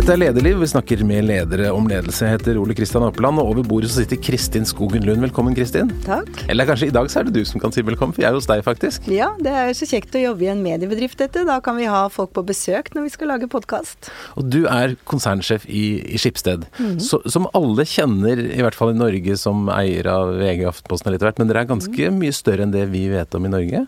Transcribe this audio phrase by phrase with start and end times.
[0.00, 0.62] Dette er Lederliv.
[0.62, 2.22] Vi snakker med ledere om ledelse.
[2.24, 5.20] Jeg heter Ole Kristian Apeland, og over bordet så sitter Kristin Skogen Lund.
[5.20, 5.90] Velkommen, Kristin.
[6.06, 6.30] Takk.
[6.48, 8.38] Eller kanskje i dag så er det du som kan si velkommen, for jeg er
[8.38, 9.10] hos deg, faktisk.
[9.12, 11.44] Ja, det er jo så kjekt å jobbe i en mediebedrift, dette.
[11.44, 14.08] Da kan vi ha folk på besøk når vi skal lage podkast.
[14.40, 16.96] Og du er konsernsjef i, i Skipsted, mm.
[17.04, 21.18] så, som alle kjenner, i hvert fall i Norge, som eier av VG Aftenposten og
[21.18, 22.22] litt hvert, men dere er ganske mm.
[22.24, 23.84] mye større enn det vi vet om i Norge?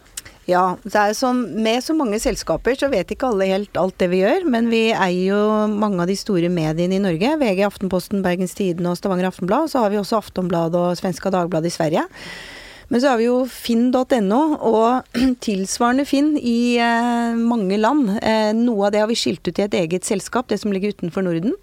[0.48, 0.77] Ja,
[1.14, 4.72] som, med så mange selskaper så vet ikke alle helt alt det vi gjør, men
[4.72, 7.37] vi eier jo mange av de store mediene i Norge.
[7.38, 9.70] VG, Aftenposten, Bergens Tidende og Stavanger Aftenblad.
[9.70, 12.09] Så har vi også Aftonbladet og Svenska Dagbladet i Sverige.
[12.92, 15.15] Men så har vi jo finn.no og
[15.46, 18.18] tilsvarende Finn i eh, mange land.
[18.20, 20.93] Eh, noe av det har vi skilt ut i et eget selskap, det som ligger
[20.93, 21.54] utenfor Norden.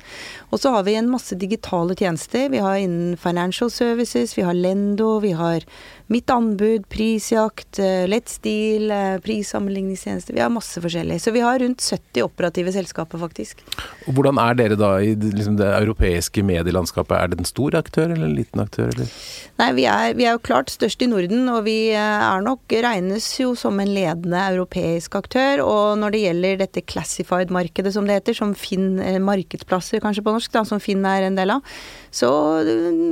[0.50, 2.48] Og så har vi en masse digitale tjenester.
[2.50, 5.68] Vi har innen financial services, vi har Lendo, vi har
[6.10, 7.78] Mitt anbud, prisjakt,
[8.10, 9.20] lett stil, eh.
[9.22, 11.20] Vi har masse forskjellig.
[11.22, 13.62] Så vi har rundt 70 operative selskaper, faktisk.
[14.08, 17.14] Og Hvordan er dere da i liksom det europeiske medielandskapet?
[17.14, 18.90] Er det en stor aktør eller en liten aktør?
[18.90, 19.14] Eller?
[19.62, 22.02] Nei, vi er, vi er, jo klart størst i Norden, og vi eh,
[22.32, 25.62] er nok, regnes jo som en ledende europeisk aktør.
[25.62, 30.58] Og når det gjelder dette classified-markedet, som det heter, som Finn markedsplasser kanskje på norsk,
[30.58, 31.76] da, som Finn er en del av,
[32.10, 32.32] så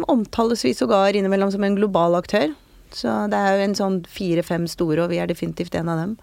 [0.10, 2.58] omtales vi sågar innimellom som en global aktør.
[2.96, 6.18] Så det er jo en sånn fire-fem store, og vi er definitivt en av dem.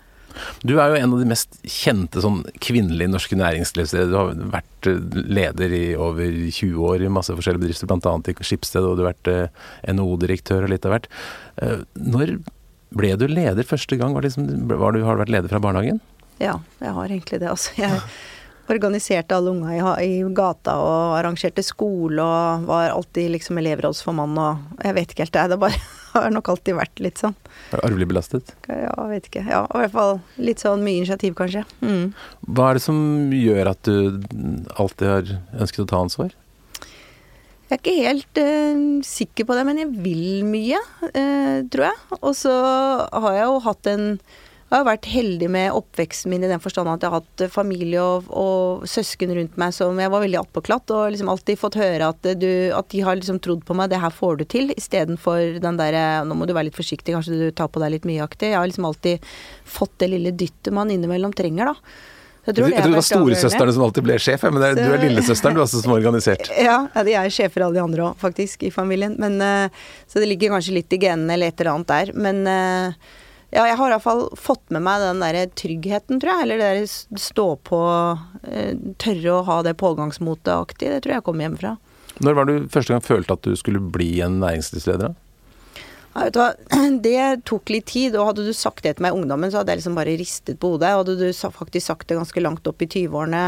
[0.67, 4.11] Du er jo en av de mest kjente sånn kvinnelige norske næringslivsledere.
[4.11, 8.17] Du har vært eh, leder i over 20 år i masse forskjellige bedrifter, bl.a.
[8.33, 11.09] i Skipsted, og du har vært eh, NHO-direktør og litt av hvert.
[11.63, 12.37] Eh, når
[12.95, 14.15] ble du leder første gang?
[14.17, 16.01] Var liksom, var du, har du vært leder fra barnehagen?
[16.43, 17.51] Ja, jeg har egentlig det.
[17.51, 18.01] Altså, jeg
[18.71, 24.81] organiserte alle unga i, i, gata og arrangerte skole og var alltid liksom elevrådsformann og
[24.87, 25.51] Jeg vet ikke helt, det.
[25.53, 25.83] Det bare
[26.15, 27.35] har nok alltid vært litt sånn.
[27.73, 28.55] Er du Arvelig belastet?
[28.71, 29.45] Ja, vet ikke.
[29.49, 31.65] Ja, i hvert fall litt sånn mye initiativ, kanskje.
[31.83, 32.15] Mm.
[32.47, 33.03] Hva er det som
[33.35, 34.25] gjør at du
[34.79, 36.35] alltid har ønsket å ta ansvar?
[37.65, 42.19] Jeg er ikke helt uh, sikker på det, men jeg vil mye, uh, tror jeg.
[42.21, 44.05] Og så har jeg jo hatt en
[44.75, 48.03] jeg har vært heldig med oppveksten min i den forstand at jeg har hatt familie
[48.03, 52.09] og, og søsken rundt meg som jeg var veldig attpåklatt, og liksom alltid fått høre
[52.11, 55.61] at, du, at de har liksom trodd på meg, det her får du til, istedenfor
[55.63, 58.51] den derre nå må du være litt forsiktig, kanskje du tar på deg litt mye-aktig.
[58.51, 59.31] Jeg har liksom alltid
[59.77, 62.11] fått det lille dyttet man innimellom trenger, da.
[62.45, 64.95] Jeg tror, jeg tror det var storesøsteren som alltid ble sjef, men er, så, du
[64.99, 66.51] er lillesøsteren du også som er organisert.
[66.67, 69.15] Ja, jeg de er sjefer alle de andre òg, faktisk, i familien.
[69.23, 72.13] Men, uh, så det ligger kanskje litt i genene eller et eller annet der.
[72.27, 73.15] Men uh,
[73.55, 76.47] ja, jeg har iallfall fått med meg den derre tryggheten, tror jeg.
[76.47, 77.81] Eller det derre stå på,
[78.51, 80.91] eh, tørre å ha det pågangsmotet-aktig.
[80.91, 81.77] Det tror jeg kom hjemmefra.
[82.19, 85.15] Når var du første gang følte at du skulle bli en næringslivsleder?
[86.15, 86.51] Ja, vet du hva,
[87.07, 89.75] Det tok litt tid, og hadde du sagt det til meg i ungdommen, så hadde
[89.75, 90.91] jeg liksom bare ristet på hodet.
[90.91, 93.45] Hadde du faktisk sagt det ganske langt opp i 20-årene,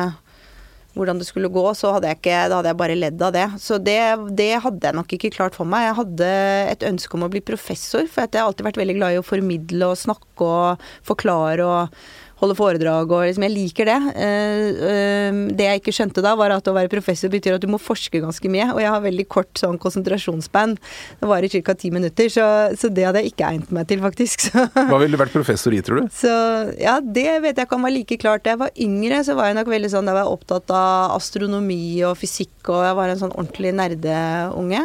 [0.97, 3.47] hvordan det skulle gå, så hadde jeg ikke Da hadde jeg bare ledd av det.
[3.63, 3.99] Så det,
[4.39, 5.87] det, hadde jeg nok ikke klart for meg.
[5.87, 6.31] Jeg hadde
[6.73, 9.27] et ønske om å bli professor, for jeg har alltid vært veldig glad i å
[9.27, 12.01] formidle og snakke og forklare og
[12.41, 13.97] holde foredrag og liksom Jeg liker det.
[14.21, 17.69] Eh, eh, det jeg ikke skjønte da, var at å være professor betyr at du
[17.73, 18.69] må forske ganske mye.
[18.75, 20.77] Og jeg har veldig kort sånn konsentrasjonsspann.
[21.21, 21.77] Det varer ca.
[21.79, 22.47] ti minutter, så,
[22.77, 24.49] så, det hadde jeg ikke egnet meg til, faktisk.
[24.91, 26.13] Hva ville du vært professor i, tror du?
[26.15, 26.33] Så
[26.81, 28.45] ja, det vet jeg ikke om var like klart.
[28.45, 31.17] Da jeg var yngre, så var jeg nok veldig sånn Da var jeg opptatt av
[31.17, 34.85] astronomi og fysikk, og jeg var en sånn ordentlig nerdeunge.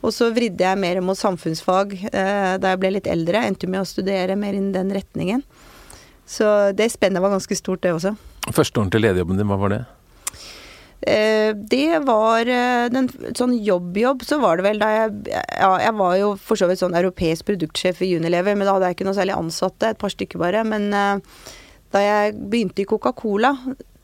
[0.00, 3.42] Og så vridde jeg mer mot samfunnsfag eh, da jeg ble litt eldre.
[3.44, 5.44] Endte med å studere mer innen den retningen.
[6.30, 6.46] Så
[6.78, 8.14] det spennet var ganske stort, det også.
[8.54, 9.80] Første ordentlige lederjobben din, hva var det?
[11.00, 15.70] Eh, det var eh, den, sånn jobbjobb, -jobb, så var det vel da jeg Ja,
[15.80, 18.98] jeg var jo for så vidt sånn europeisk produktsjef i Unilever, men da hadde jeg
[18.98, 20.64] ikke noe særlig ansatte, et par stykker bare.
[20.64, 21.22] Men eh,
[21.90, 23.54] da jeg begynte i Coca-Cola,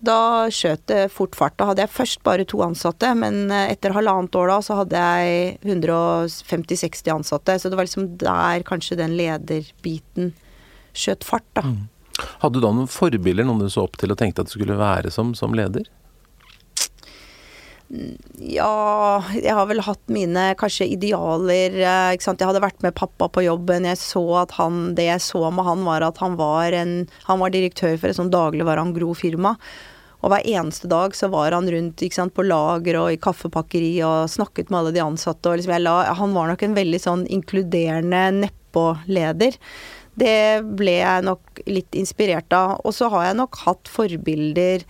[0.06, 1.56] da skjøt det fort fart.
[1.60, 5.58] Da hadde jeg først bare to ansatte, men etter halvannet år da så hadde jeg
[5.64, 7.58] 150-60 ansatte.
[7.58, 10.34] Så det var liksom der kanskje den lederbiten
[10.97, 11.64] skjøt fart, da.
[11.64, 11.87] Mm.
[12.43, 14.78] Hadde du da noen forbilder, noen du så opp til og tenkte at du skulle
[14.81, 15.88] være som, som leder?
[17.87, 21.76] Ja, jeg har vel hatt mine kanskje idealer.
[21.79, 22.41] Eh, ikke sant?
[22.43, 23.87] Jeg hadde vært med pappa på jobben.
[23.87, 27.43] Jeg så at han, Det jeg så med han, var at han var, en, han
[27.43, 29.55] var direktør for et sånt dagligvare Angro-firma.
[30.25, 34.32] Og hver eneste dag så var han rundt sant, på lager og i kaffepakkeri og
[34.32, 35.46] snakket med alle de ansatte.
[35.46, 39.61] Og liksom la, han var nok en veldig sånn inkluderende nedpå-leder.
[40.17, 42.81] Det ble jeg nok litt inspirert av.
[42.85, 44.87] Og så har jeg nok hatt forbilder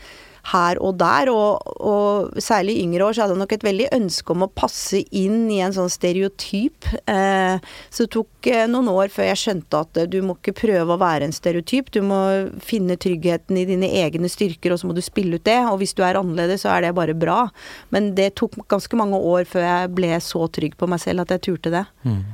[0.52, 1.31] her og der.
[1.32, 4.50] Og, og særlig i yngre år så hadde jeg nok et veldig ønske om å
[4.62, 6.88] passe inn i en sånn stereotyp.
[7.11, 7.58] Eh,
[7.90, 11.02] så det tok eh, noen år før jeg skjønte at du må ikke prøve å
[11.02, 11.90] være en stereotyp.
[11.94, 12.20] Du må
[12.64, 15.58] finne tryggheten i dine egne styrker, og så må du spille ut det.
[15.70, 17.46] Og hvis du er annerledes, så er det bare bra.
[17.94, 21.37] Men det tok ganske mange år før jeg ble så trygg på meg selv at
[21.37, 21.87] jeg turte det.
[22.06, 22.25] Mm.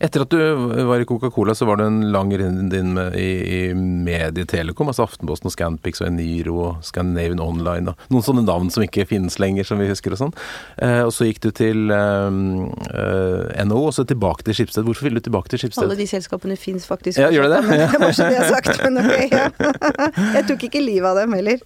[0.00, 0.38] Etter at du
[0.86, 5.06] var i Coca-Cola, så var det en lang runde din med, i, i Medietelekom, altså
[5.06, 9.40] Aftenposten, og Scanpix og Eniro og Scandinavian Online og noen sånne navn som ikke finnes
[9.42, 10.34] lenger, som vi husker og sånn.
[10.78, 12.40] Eh, og så gikk du til eh,
[13.02, 14.86] eh NHO, og så tilbake til Skipsted.
[14.86, 15.88] Hvorfor ville du tilbake til Skipsted?
[15.88, 17.18] Alle de selskapene fins faktisk.
[17.18, 17.78] Ja, gjør det det?
[17.80, 19.14] det var ikke det jeg sagt, men ok.
[19.32, 19.48] Ja.
[20.36, 21.64] Jeg tok ikke livet av dem heller.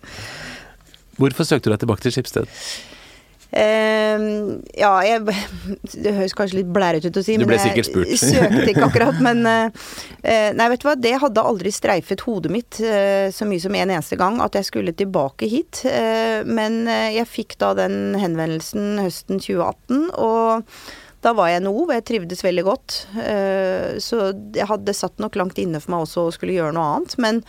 [1.20, 2.48] Hvorfor søkte du deg tilbake til Skipsted?
[3.50, 5.24] Uh, ja, jeg,
[6.04, 8.12] det høres kanskje litt blærete ut å si, du ble sikkert spurt.
[8.12, 9.18] jeg søkte ikke akkurat.
[9.24, 9.90] Men uh,
[10.22, 13.94] nei, vet du hva, det hadde aldri streifet hodet mitt uh, så mye som en
[13.96, 15.82] eneste gang at jeg skulle tilbake hit.
[16.46, 20.66] men jeg fikk da den henvendelsen høsten 2018, og
[21.24, 22.96] da var jeg NHO, og jeg trivdes veldig godt.
[24.02, 24.20] så
[24.56, 27.16] jeg hadde satt nok langt inne for meg også å skulle gjøre noe annet.
[27.22, 27.42] men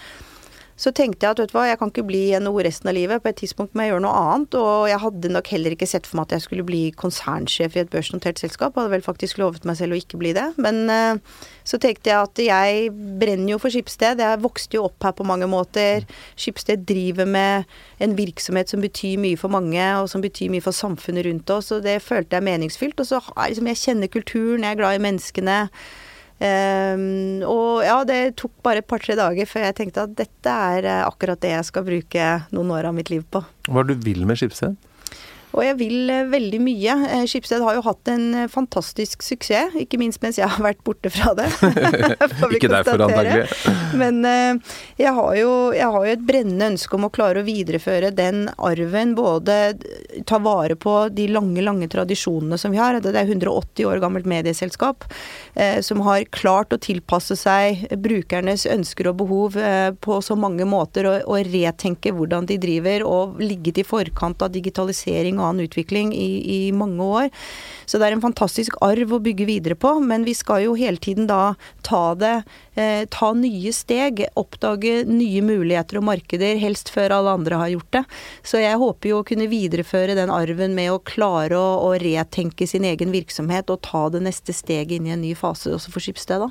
[0.82, 3.22] så tenkte jeg at vet du hva, jeg kan ikke bli NHO resten av livet.
[3.22, 4.56] På et tidspunkt må jeg gjøre noe annet.
[4.58, 7.84] Og jeg hadde nok heller ikke sett for meg at jeg skulle bli konsernsjef i
[7.84, 8.80] et børsnotert selskap.
[8.80, 10.48] Hadde vel faktisk lovet meg selv å ikke bli det.
[10.62, 12.90] Men uh, så tenkte jeg at jeg
[13.22, 14.26] brenner jo for Skipsted.
[14.26, 16.08] Jeg vokste jo opp her på mange måter.
[16.34, 17.70] Skipsted driver med
[18.02, 21.70] en virksomhet som betyr mye for mange, og som betyr mye for samfunnet rundt oss.
[21.76, 22.98] Og det følte jeg meningsfylt.
[22.98, 25.60] Og så liksom, jeg kjenner kulturen, jeg er glad i menneskene.
[26.42, 30.88] Um, og ja, det tok bare et par-tre dager før jeg tenkte at dette er
[30.90, 33.44] eh, akkurat det jeg skal bruke noen år av mitt liv på.
[33.70, 34.74] Hva er det du vil med Skipsted?
[35.52, 36.96] Og jeg vil eh, veldig mye.
[37.12, 41.12] Eh, Skipsted har jo hatt en fantastisk suksess, ikke minst mens jeg har vært borte
[41.14, 41.46] fra det.
[42.58, 43.46] ikke derfor, antagelig.
[44.02, 44.26] Men
[44.98, 48.48] jeg har, jo, jeg har, jo, et brennende ønske om å klare å videreføre den
[48.58, 49.14] arven.
[49.20, 49.60] Både
[50.26, 53.00] ta vare på de lange, lange tradisjonene som vi har.
[53.02, 55.06] Det er 180 år gammelt medieselskap
[55.84, 59.58] som har klart å tilpasse seg brukernes ønsker og behov
[60.04, 64.54] på så mange måter, og, og retenke hvordan de driver, og ligget i forkant av
[64.54, 67.30] digitalisering og annen utvikling i, i, mange år.
[67.86, 71.02] Så det er en fantastisk arv å bygge videre på, men vi skal jo hele
[71.02, 71.56] tiden da
[71.88, 72.36] ta det
[72.76, 77.92] eh, Ta nye steg, oppdage nye muligheter og markeder, helst før alle andre har gjort
[77.98, 78.04] det.
[78.48, 82.68] Så jeg håper jo å kunne videreføre den arven med å klare å, å retenke
[82.70, 86.04] sin egen virksomhet og ta det neste steget inn i en ny fase også for
[86.04, 86.50] Skipsted, da.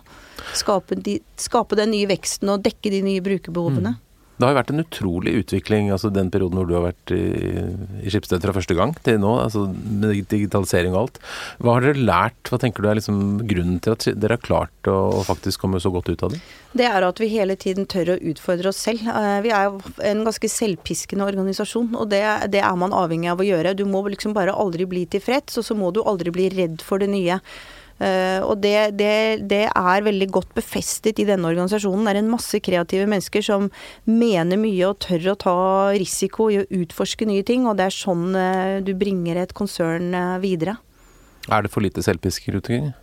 [0.56, 3.96] Skape, de, skape den nye veksten og dekke de nye brukerbehovene.
[3.96, 4.06] Mm.
[4.40, 7.20] Det har jo vært en utrolig utvikling, altså den perioden hvor du har vært i,
[8.00, 11.18] i Skipsted fra første gang til nå, altså med digitalisering og alt.
[11.60, 12.48] Hva har dere lært?
[12.48, 13.18] Hva tenker du er liksom
[13.50, 16.40] grunnen til at dere har klart å, å faktisk komme så godt ut av det?
[16.72, 19.04] Det er at vi hele tiden tør å utfordre oss selv.
[19.12, 22.22] Eh, vi er jo en ganske selvpiskende organisasjon, og det,
[22.54, 23.76] det er man avhengig av å gjøre.
[23.76, 27.02] Du må liksom bare aldri bli tilfreds, og så må du aldri bli redd for
[27.02, 27.42] det nye.
[28.00, 32.06] Uh, og det, det, det, er veldig godt befestet i denne organisasjonen.
[32.06, 33.68] Det er en masse kreative mennesker som
[34.08, 35.56] mener mye og tør å ta
[35.92, 40.14] risiko i å utforske nye ting, og det er sånn uh, du bringer et konsern
[40.16, 40.78] uh, videre.
[41.50, 42.94] Er det for lite selvpisk Rutinger?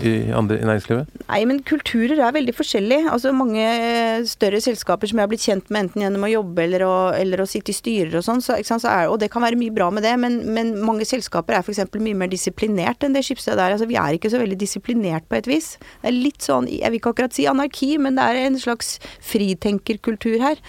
[0.00, 1.22] I, andre, i næringslivet?
[1.28, 3.10] Nei, men kulturer er veldig forskjellige.
[3.12, 6.64] Altså Mange eh, større selskaper som jeg har blitt kjent med enten gjennom å jobbe
[6.64, 8.80] eller å, eller å sitte i styrer og sånn, så, så
[9.10, 11.84] og det kan være mye bra med det, men, men mange selskaper er f.eks.
[11.98, 13.76] mye mer disiplinert enn det Skipsted er.
[13.76, 15.74] Altså Vi er ikke så veldig disiplinert på et vis.
[16.02, 18.96] Det er litt sånn, jeg vil ikke akkurat si anarki, men det er en slags
[19.32, 20.60] fritenkerkultur her.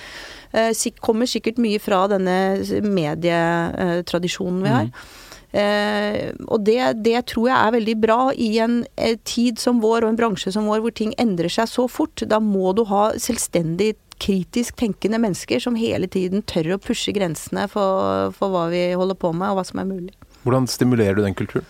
[0.54, 0.72] Eh,
[1.02, 2.38] kommer sikkert mye fra denne
[2.86, 4.90] medietradisjonen vi har.
[4.90, 5.23] Mm.
[5.54, 10.02] Eh, og det, det, tror jeg er veldig bra i en eh, tid som vår
[10.02, 12.26] og en bransje som vår hvor ting endrer seg så fort.
[12.30, 13.94] Da må du ha selvstendig
[14.24, 19.20] kritisk tenkende mennesker som hele tiden tør å pushe grensene for, for hva vi holder
[19.20, 20.16] på med og hva som er mulig.
[20.44, 21.68] Hvordan stimulerer du den kulturen?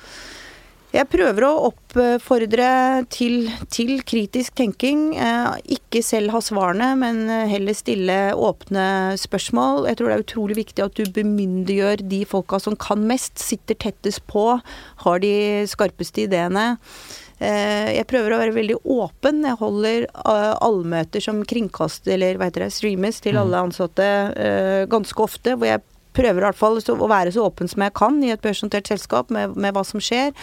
[0.93, 2.67] Jeg prøver å oppfordre
[3.09, 5.15] til, til kritisk tenking.
[5.17, 9.87] Eh, ikke selv ha svarene, men heller stille åpne spørsmål.
[9.89, 13.79] Jeg tror det er utrolig viktig at du bemyndiggjør de folka som kan mest, sitter
[13.81, 14.45] tettest på,
[15.01, 15.33] har de
[15.71, 16.75] skarpeste ideene.
[17.41, 19.41] Eh, jeg prøver å være veldig åpen.
[19.49, 23.71] Jeg holder eh, allmøter som kringkast, eller hva heter det, streames til alle mm.
[23.71, 24.11] ansatte
[24.93, 25.81] ganske ofte, hvor jeg
[26.15, 29.33] prøver i hvert fall å være så åpen som jeg kan i et børsnotert selskap
[29.33, 30.33] med, med hva som skjer.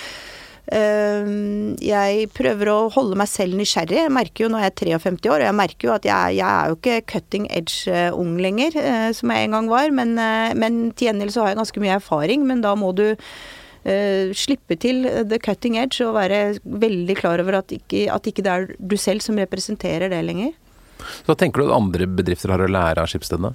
[0.71, 3.99] Ehm, jeg prøver å holde meg selv nysgjerrig.
[4.05, 6.47] Jeg merker jo når jeg er 53 år, og jeg merker jo at jeg, jeg
[6.47, 9.91] er jo ikke cutting edge-ung lenger, eh, som jeg en gang var.
[9.97, 13.09] Men, eh, men til gjengjeld så har jeg ganske mye erfaring, men da må du
[13.81, 18.43] Uh, slippe til the cutting edge og være veldig klar over at ikke, at ikke
[18.45, 20.51] det er du selv som representerer det lenger.
[21.01, 23.55] Så Hva tenker du at andre bedrifter har å lære av skipsstedene?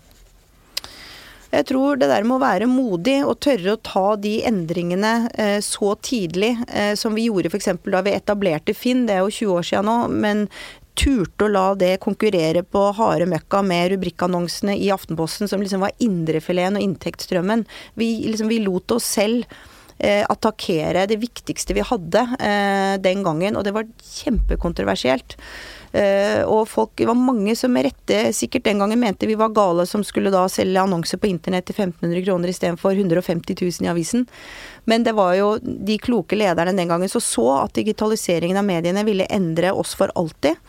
[1.51, 5.59] Jeg tror det der med å være modig og tørre å ta de endringene eh,
[5.63, 7.69] så tidlig eh, som vi gjorde f.eks.
[7.85, 10.47] da vi etablerte Finn, det er jo 20 år siden nå, men
[10.95, 15.95] turte å la det konkurrere på harde møkka med rubrikkannonsene i Aftenposten, som liksom var
[16.03, 17.65] indrefileten og inntektsstrømmen.
[17.99, 19.43] Vi, liksom, vi lot oss selv
[19.97, 23.89] eh, attakkere det viktigste vi hadde eh, den gangen, og det var
[24.21, 25.37] kjempekontroversielt.
[25.95, 29.53] Uh, og folk, det var mange som med rette sikkert den gangen mente vi var
[29.55, 33.91] gale som skulle da selge annonser på internett til 1500 kroner istedenfor 150 000 i
[33.93, 34.25] avisen.
[34.91, 39.05] Men det var jo de kloke lederne den gangen som så at digitaliseringen av mediene
[39.07, 40.59] ville endre oss for alltid.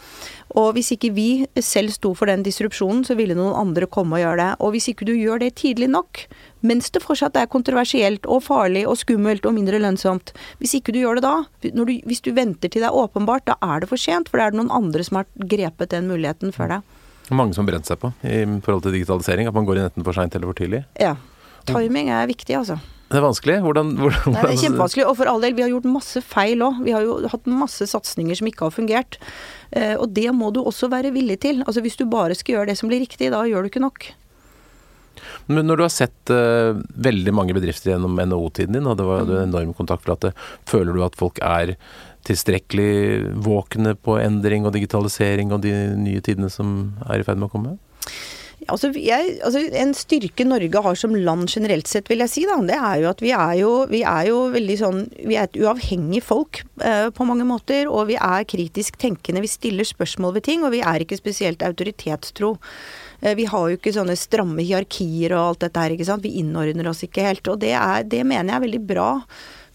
[0.56, 1.28] Og hvis ikke vi
[1.60, 4.50] selv sto for den disrupsjonen, så ville noen andre komme og gjøre det.
[4.62, 6.22] Og hvis ikke du gjør det tidlig nok,
[6.66, 11.00] mens det fortsatt er kontroversielt og farlig og skummelt og mindre lønnsomt, hvis ikke du
[11.02, 11.34] gjør det da,
[11.66, 14.46] du, hvis du venter til det er åpenbart, da er det for sent, for da
[14.46, 16.92] er det noen andre som har grepet den muligheten før deg.
[17.34, 20.04] Mange som har brent seg på i forhold til digitalisering, at man går inn enten
[20.06, 20.84] for seint eller for tidlig.
[21.02, 21.16] Ja.
[21.66, 22.78] Timing er viktig, altså.
[23.06, 23.56] Det er vanskelig?
[23.62, 25.06] Hvordan, hvordan Nei, det er kjempevanskelig.
[25.06, 26.80] Og for all del, vi har gjort masse feil òg.
[26.82, 29.18] Vi har jo hatt masse satsinger som ikke har fungert.
[29.70, 31.62] Eh, og det må du også være villig til.
[31.66, 34.08] Altså Hvis du bare skal gjøre det som blir riktig, da gjør du ikke nok.
[35.46, 39.22] Men når du har sett uh, veldig mange bedrifter gjennom NHO-tiden din, og det var
[39.22, 40.32] jo en enorm kontaktflate,
[40.68, 41.76] føler du at folk er
[42.26, 47.48] tilstrekkelig våkne på endring og digitalisering og de nye tidene som er i ferd med
[47.48, 47.76] å komme?
[48.72, 52.56] Altså, jeg, altså, En styrke Norge har som land generelt sett, vil jeg si, da,
[52.66, 55.58] det er jo at vi er jo, vi er jo veldig sånn Vi er et
[55.60, 59.44] uavhengig folk eh, på mange måter, og vi er kritisk tenkende.
[59.44, 62.56] Vi stiller spørsmål ved ting, og vi er ikke spesielt autoritetstro.
[63.20, 66.24] Eh, vi har jo ikke sånne stramme hierarkier og alt dette her, ikke sant.
[66.24, 67.46] Vi innordner oss ikke helt.
[67.52, 69.10] Og det, er, det mener jeg er veldig bra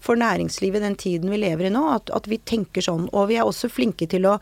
[0.02, 3.08] for næringslivet den tiden vi lever i nå, at, at, vi tenker sånn.
[3.14, 4.38] Og vi er også flinke til å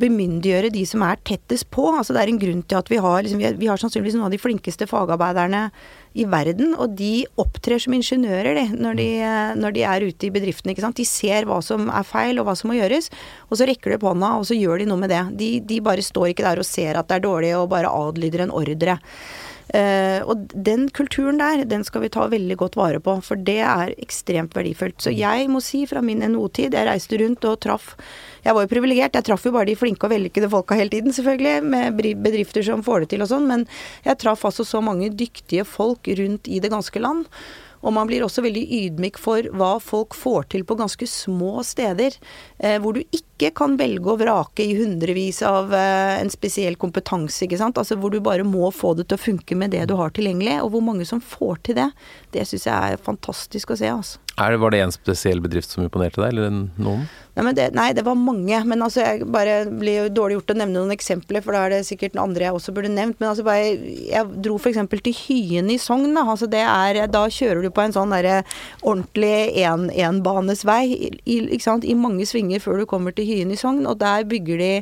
[0.00, 1.84] bemyndiggjøre de som er tettest på.
[1.92, 4.16] Altså Det er en grunn til at vi har, liksom, vi, har vi har sannsynligvis
[4.16, 5.66] noen av de flinkeste fagarbeiderne
[6.16, 9.06] i verden, og de opptrer som ingeniører de, når, de,
[9.60, 10.74] når de er ute i bedriftene.
[10.74, 10.98] ikke sant?
[11.00, 13.08] De ser hva som er feil og hva som må gjøres,
[13.48, 15.22] og så rekker de opp hånda og så gjør de noe med det.
[15.40, 18.46] De, de bare står ikke der og ser at det er dårlig og bare adlyder
[18.46, 18.98] en ordre.
[19.72, 23.60] Uh, og den kulturen der, den skal vi ta veldig godt vare på, for det
[23.64, 24.98] er ekstremt verdifullt.
[25.00, 27.94] Så jeg må si fra min NHO-tid, jeg reiste rundt og traff
[28.42, 31.14] Jeg var jo privilegert, jeg traff jo bare de flinke og vellykkede folka hele tiden,
[31.14, 33.66] selvfølgelig, med bedrifter som får det til og sånn, men
[34.04, 37.28] jeg traff altså så mange dyktige folk rundt i det ganske land.
[37.82, 42.16] Og man blir også veldig ydmyk for hva folk får til på ganske små steder.
[42.58, 47.44] Eh, hvor du ikke kan velge og vrake i hundrevis av eh, en spesiell kompetanse,
[47.46, 47.80] ikke sant.
[47.80, 50.60] Altså hvor du bare må få det til å funke med det du har tilgjengelig.
[50.62, 51.90] Og hvor mange som får til det.
[52.34, 54.22] Det syns jeg er fantastisk å se, altså.
[54.36, 57.04] Det, var det en spesiell bedrift som imponerte deg, eller noen?
[57.32, 58.58] Nei, det, nei, det var mange.
[58.68, 61.74] Men altså, jeg bare blir jo dårlig gjort å nevne noen eksempler, for da er
[61.74, 63.18] det sikkert noen andre jeg også burde nevnt.
[63.20, 64.80] Men altså bare Jeg dro f.eks.
[64.92, 66.26] til Hyen i Sogn, da.
[66.28, 68.44] Altså er Da kjører du på en sånn der,
[68.80, 73.60] ordentlig en, enbanesvei i, ikke sant, i mange svinger før du kommer til Hyen i
[73.60, 74.72] Sogn, og der bygger de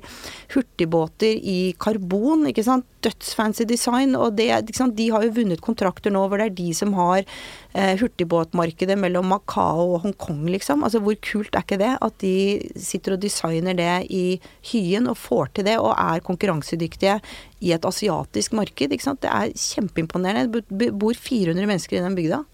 [0.55, 2.87] hurtigbåter i karbon, ikke sant.
[3.05, 6.93] Dødsfancy design, og det, de har jo vunnet kontrakter nå hvor det er de som
[6.99, 10.85] har eh, hurtigbåtmarkedet mellom Macao og Hongkong, liksom.
[10.87, 11.95] Altså hvor kult er ikke det?
[12.05, 12.35] At de
[12.77, 14.25] sitter og designer det i
[14.73, 17.19] hyen og får til det, og er konkurransedyktige
[17.61, 18.93] i et asiatisk marked.
[18.93, 19.23] Ikke sant?
[19.25, 20.65] Det er kjempeimponerende.
[20.69, 22.45] Det bor 400 mennesker i den bygda.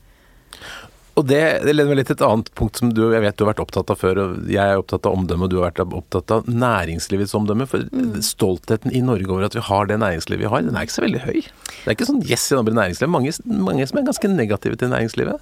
[1.16, 3.46] Og det, det leder meg litt til et annet punkt som du, jeg vet du
[3.46, 4.18] har vært opptatt av før.
[4.20, 7.64] og Jeg er opptatt av omdømme, og du har vært opptatt av næringslivets omdømme.
[7.70, 8.18] For mm.
[8.26, 11.06] stoltheten i Norge over at vi har det næringslivet vi har, den er ikke så
[11.06, 11.38] veldig høy.
[11.40, 13.12] Det er ikke sånn yes i andre næringsliv.
[13.16, 15.40] Mange, mange som er ganske negative til næringslivet.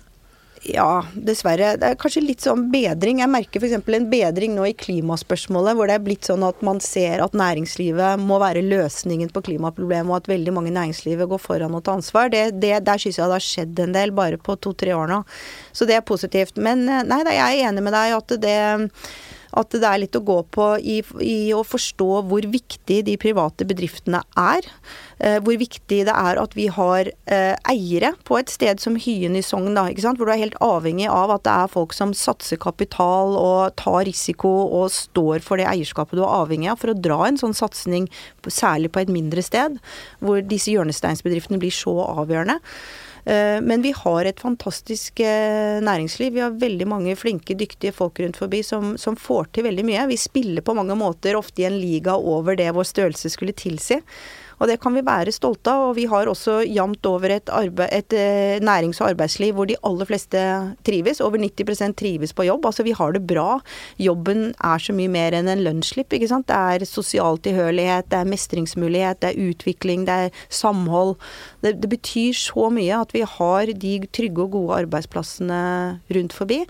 [0.65, 1.75] Ja, dessverre.
[1.77, 3.19] Det er kanskje litt sånn bedring.
[3.21, 3.75] Jeg merker f.eks.
[3.77, 8.23] en bedring nå i klimaspørsmålet, hvor det er blitt sånn at man ser at næringslivet
[8.23, 12.01] må være løsningen på klimaproblemet, og at veldig mange i næringslivet går foran og tar
[12.01, 12.33] ansvar.
[12.33, 15.21] Det, det, der syns jeg det har skjedd en del, bare på to-tre år nå.
[15.77, 16.57] Så det er positivt.
[16.57, 18.59] Men nei nei, jeg er enig med deg at det
[19.55, 23.67] at det er litt å gå på i, i å forstå hvor viktig de private
[23.69, 24.67] bedriftene er.
[25.19, 29.39] Eh, hvor viktig det er at vi har eh, eiere på et sted som Hyen
[29.39, 33.39] i Sogn, hvor du er helt avhengig av at det er folk som satser kapital
[33.39, 37.23] og tar risiko og står for det eierskapet du er avhengig av for å dra
[37.29, 38.11] en sånn satsing,
[38.51, 39.79] særlig på et mindre sted,
[40.25, 42.61] hvor disse hjørnesteinsbedriftene blir så avgjørende.
[43.25, 46.33] Eh, men vi har et fantastisk eh, næringsliv.
[46.33, 50.07] Vi har veldig mange flinke, dyktige folk rundt forbi som, som, får til veldig mye.
[50.13, 54.01] Vi spiller på mange måter ofte i en liga over det vår størrelse skulle tilsi.
[54.61, 55.91] Og det kan vi være stolte av.
[55.91, 59.79] Og vi har også jevnt over et, arbeid, et eh, nærings- og arbeidsliv hvor de
[59.87, 60.41] aller fleste
[60.87, 61.23] trives.
[61.25, 62.67] Over 90% trives på jobb.
[62.69, 63.59] Altså vi har det bra.
[64.01, 66.49] Jobben er så mye mer enn en lønnsslipp, ikke sant.
[66.51, 71.17] Det er sosial tilhørighet, det er mestringsmulighet, det er utvikling, det er samhold.
[71.65, 75.61] Det, det betyr så mye at vi har de trygge og gode arbeidsplassene
[76.15, 76.63] rundt forbi.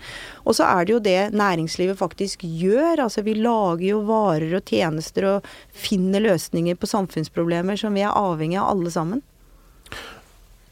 [0.45, 3.03] Og så er det jo det næringslivet faktisk gjør.
[3.05, 8.15] Altså vi lager jo varer og tjenester og finner løsninger på samfunnsproblemer som vi er
[8.15, 9.23] avhengig av alle sammen.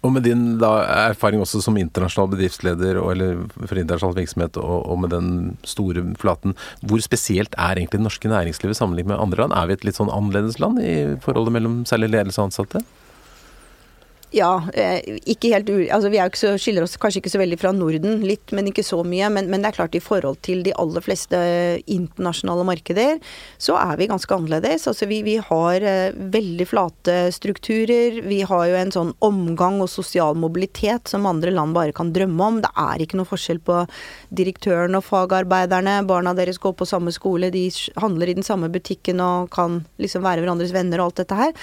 [0.04, 0.72] Og med din da,
[1.08, 5.30] erfaring også som internasjonal bedriftsleder og, eller for internasjonal virksomhet og, og, med den
[5.68, 9.56] store flaten, hvor spesielt er egentlig det norske næringslivet sammenlignet med andre land?
[9.56, 12.84] Er vi et litt sånn annerledes land i forholdet mellom særlig ledelse og ansatte?
[14.34, 15.68] Ja, eh, ikke helt.
[15.94, 19.04] Altså vi så, skiller oss kanskje ikke så veldig fra Norden, litt, men ikke så
[19.06, 19.28] mye.
[19.30, 21.38] Men, men, det er klart i forhold til de aller fleste
[21.86, 23.20] internasjonale markeder,
[23.62, 24.88] så er vi ganske annerledes.
[24.90, 28.24] Altså vi, vi har eh, veldig flate strukturer.
[28.25, 32.50] Vi har jo en sånn omgang og sosial mobilitet som andre land bare kan drømme
[32.50, 32.60] om.
[32.66, 33.84] Det er ikke noe forskjell på
[34.34, 36.00] direktøren og fagarbeiderne.
[36.10, 37.68] Barna deres går på samme skole, de
[38.02, 41.56] handler i den samme butikken og kan liksom være hverandres venner og alt dette her.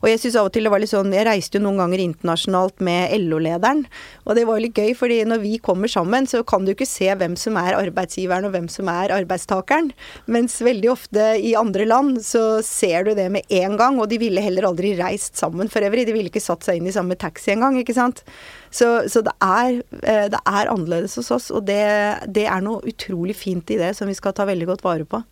[0.00, 2.05] Og jeg syns av og til det var litt sånn Jeg reiste jo noen ganger
[2.06, 3.84] internasjonalt med LO-lederen,
[4.24, 7.10] og det var litt gøy, fordi når vi kommer sammen, så kan du ikke se
[7.12, 9.92] hvem som er arbeidsgiveren og hvem som er arbeidstakeren.
[10.30, 14.20] Mens veldig ofte i andre land så ser du det med en gang, og de
[14.22, 16.06] ville heller aldri reist sammen for øvrig.
[16.08, 18.24] De ville ikke satt seg inn i samme taxi engang, ikke sant.
[18.70, 21.80] Så, så det, er, eh, det, er, annerledes hos oss, og det,
[22.26, 25.22] det er noe utrolig fint i det som vi skal ta veldig godt vare på.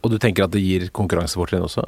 [0.00, 1.86] Og du tenker at det gir konkurransefortrinn også?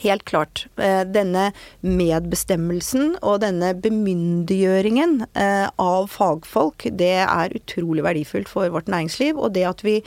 [0.00, 0.64] Helt klart.
[0.80, 1.50] Eh, denne
[1.84, 9.36] medbestemmelsen og denne bemyndiggjøringen eh, av fagfolk, det er utrolig verdifullt for vårt næringsliv.
[9.36, 9.98] Og det at vi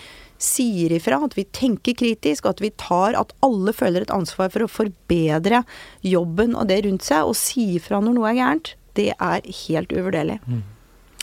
[0.41, 4.65] sier ifra, at vi tenker kritisk, at vi tar At alle føler et ansvar for
[4.65, 5.62] å forbedre
[6.01, 9.93] jobben og det rundt seg, og si ifra når noe er gærent, det er helt
[9.93, 10.39] uvurderlig.
[10.47, 10.63] Mm.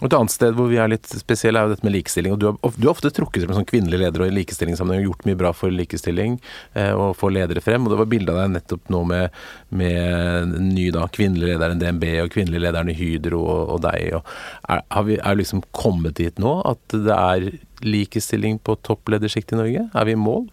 [0.01, 2.35] Et annet sted hvor vi er litt spesielle, er jo dette med likestilling.
[2.35, 5.27] og Du har, du har ofte trukket frem som kvinnelig leder og i likestillingssammenheng gjort
[5.29, 6.39] mye bra for likestilling
[6.75, 7.85] eh, og få ledere frem.
[7.85, 9.41] og Det var bilde av deg nettopp nå med,
[9.83, 14.17] med ny da, kvinnelig leder i DNB og kvinnelig lederen i Hydro og, og deg.
[14.21, 17.51] Og er, har vi er liksom kommet dit nå at det er
[17.85, 19.87] likestilling på toppledersjiktet i Norge?
[19.93, 20.49] Er vi i mål?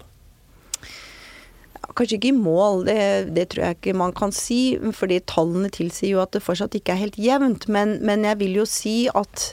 [1.97, 3.01] Kanskje ikke i mål, det,
[3.35, 4.77] det, tror jeg ikke man kan si.
[4.95, 7.67] Fordi tallene tilsier jo at det fortsatt ikke er helt jevnt.
[7.73, 9.49] Men, men jeg vil jo si at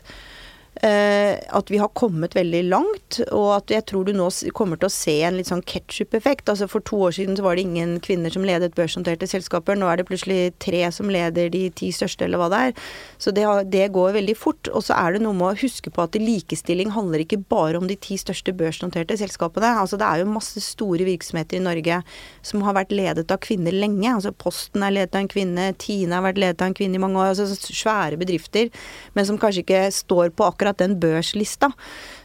[0.83, 4.92] at vi har kommet veldig langt, og at jeg tror du nå kommer til å
[4.92, 6.49] se en litt sånn ketsjup-effekt.
[6.51, 9.79] Altså For to år siden så var det ingen kvinner som ledet børsnoterte selskaper.
[9.79, 12.75] Nå er det plutselig tre som leder de ti største, eller hva det er.
[13.22, 14.70] Så det, det, går veldig fort.
[14.75, 17.88] Og så er det noe med å huske på at likestilling handler ikke bare om
[17.88, 19.77] de ti største børsnoterte selskapene.
[19.81, 22.01] Altså Det er jo masse store virksomheter i Norge
[22.42, 24.11] som har vært ledet av kvinner lenge.
[24.11, 27.03] Altså Posten er ledet av en kvinne, Tine har vært ledet av en kvinne i
[27.03, 27.33] mange år.
[27.33, 28.70] Altså svære bedrifter,
[29.14, 31.72] men som kanskje ikke står på akkurat akkurat den børslista.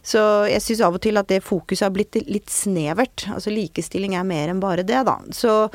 [0.01, 3.27] Så jeg syns av og til at det fokuset har blitt litt snevert.
[3.33, 5.17] Altså likestilling er mer enn bare det, da.
[5.35, 5.69] Så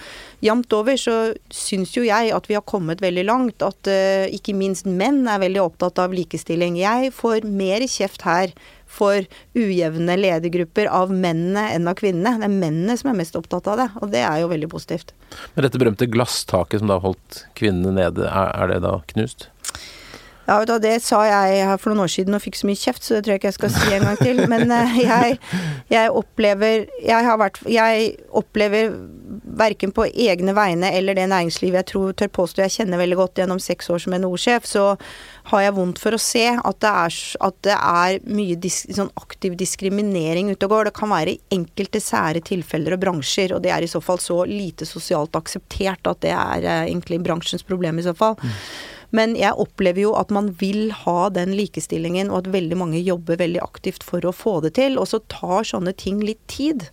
[0.44, 3.62] jevnt over så syns jo jeg at vi har kommet veldig langt.
[3.62, 6.78] At uh, ikke minst menn er veldig opptatt av likestilling.
[6.80, 8.54] Jeg får mer kjeft her
[8.94, 9.24] for
[9.58, 12.38] ujevne ledergrupper av mennene enn av kvinnene.
[12.40, 15.10] Det er mennene som er mest opptatt av det, og det er jo veldig positivt.
[15.56, 19.48] Men dette berømte glasstaket som da holdt kvinnene nede, er, det da knust?
[20.44, 22.80] Ja, vet du, Det sa jeg her for noen år siden og fikk så mye
[22.80, 24.42] kjeft, så det tror jeg ikke jeg skal si en gang til.
[24.52, 25.38] Men uh, jeg,
[25.92, 28.92] jeg, opplever Jeg har vært Jeg opplever
[29.54, 33.38] verken på egne vegne eller det næringslivet jeg tror tør påstå jeg kjenner veldig godt
[33.38, 34.84] gjennom seks år som NHO-sjef, så
[35.50, 39.12] har jeg vondt for å se at det er, at det er mye dis, sånn
[39.20, 40.88] aktiv diskriminering ute og går.
[40.88, 44.18] Det kan være i enkelte sære tilfeller og bransjer, og det er i så fall
[44.22, 48.38] så lite sosialt akseptert at det er uh, egentlig bransjens problem i så fall.
[48.42, 48.58] Mm.
[49.14, 53.38] Men jeg opplever jo at man vil ha den likestillingen, og at veldig mange jobber
[53.40, 54.98] veldig aktivt for å få det til.
[54.98, 56.88] Og så tar sånne ting litt tid.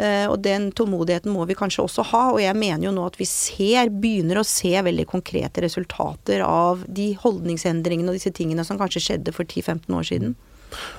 [0.00, 2.22] Uh, og den tålmodigheten må vi kanskje også ha.
[2.32, 6.86] Og jeg mener jo nå at vi ser, begynner å se veldig konkrete resultater av
[6.88, 10.34] de holdningsendringene og disse tingene som kanskje skjedde for 10-15 år siden.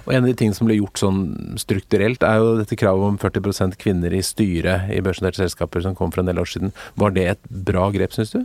[0.05, 1.23] Og En av de tingene som ble gjort sånn
[1.57, 6.13] strukturelt, er jo dette kravet om 40% kvinner i styret i børsnoterte selskaper som kom
[6.13, 6.75] for en del år siden.
[6.99, 8.43] Var det et bra grep, syns du?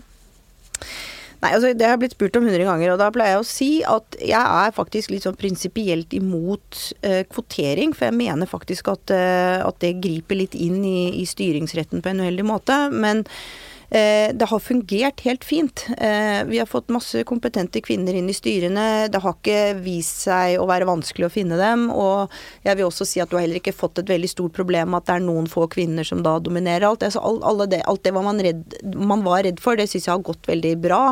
[1.38, 3.46] Nei, altså Det har jeg blitt spurt om hundre ganger, og da pleier jeg å
[3.46, 7.94] si at jeg er faktisk litt sånn prinsipielt imot eh, kvotering.
[7.94, 12.10] For jeg mener faktisk at, eh, at, det griper litt inn i, i styringsretten på
[12.10, 12.78] en uheldig måte.
[12.90, 13.22] Men
[13.88, 15.86] det har fungert helt fint.
[15.96, 19.08] Eh, vi har fått masse kompetente kvinner inn i styrene.
[19.08, 21.86] Det har ikke vist seg å være vanskelig å finne dem.
[21.94, 22.34] Og
[22.66, 25.08] jeg vil også si at du har heller ikke fått et veldig stort problem at
[25.08, 27.06] det er noen få kvinner som da dominerer alt.
[27.06, 30.48] Altså, det, alt det man, redd, man var redd for, det syns jeg har gått
[30.50, 31.02] veldig bra.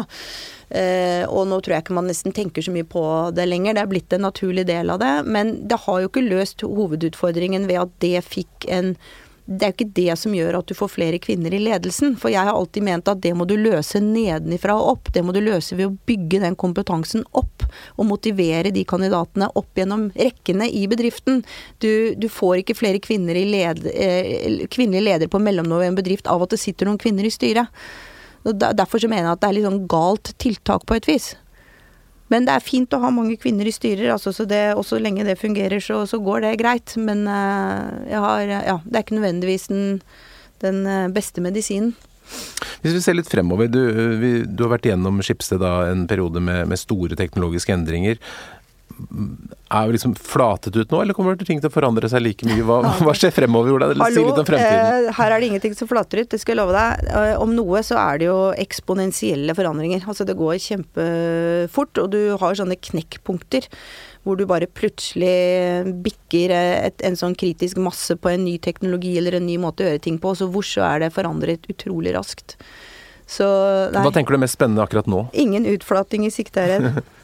[0.66, 3.02] Uh, og nå tror jeg ikke man nesten tenker så mye på
[3.36, 3.76] det lenger.
[3.76, 5.12] Det er blitt en naturlig del av det.
[5.24, 8.96] Men det har jo ikke løst hovedutfordringen ved at det fikk en
[9.46, 12.16] det er jo ikke det som gjør at du får flere kvinner i ledelsen.
[12.18, 15.12] For jeg har alltid ment at det må du løse nedenifra og opp.
[15.14, 17.62] Det må du løse ved å bygge den kompetansen opp.
[17.94, 21.44] Og motivere de kandidatene opp gjennom rekkene i bedriften.
[21.78, 26.26] Du, du får ikke flere kvinner led, eh, kvinnelige ledere på mellomnivå i en bedrift
[26.26, 27.70] av at det sitter noen kvinner i styret.
[28.46, 31.34] Derfor så mener jeg at det er litt sånn galt tiltak på et vis.
[32.32, 34.98] Men det er fint å ha mange kvinner i styrer, altså, så det, og så
[34.98, 36.96] lenge det fungerer, så, så går det greit.
[36.98, 39.86] Men uh, har, ja, det er ikke nødvendigvis den,
[40.64, 41.94] den eh, beste medisinen.
[42.82, 43.80] Hvis vi ser litt fremover, du,
[44.20, 48.18] vi, du har vært igjennom Skipsted en periode med, med, store teknologiske endringer
[48.96, 52.64] er liksom flatet ut nå, eller kommer ting til å forandre seg like mye?
[52.66, 55.08] Hva, hva skjer fremover, Hallo, om fremtiden.
[55.08, 57.06] Eh, her er det ingenting som flater ut, det skal jeg love deg.
[57.10, 60.06] Eh, om noe så er det jo eksponentielle forandringer.
[60.06, 63.70] Altså det går kjempefort, og du har sånne knekkpunkter
[64.26, 69.38] hvor du bare plutselig bikker et, en sånn kritisk masse på en ny teknologi eller
[69.38, 72.16] en ny måte å gjøre ting på, og så hvor så er det forandret utrolig
[72.16, 72.56] raskt.
[73.26, 73.46] Så,
[73.90, 75.24] Hva tenker du er mest spennende akkurat nå?
[75.34, 77.00] Ingen utflating i sikte, er redd.